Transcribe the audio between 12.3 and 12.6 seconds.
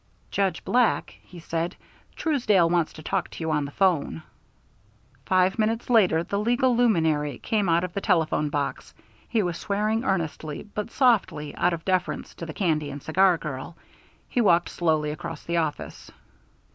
to the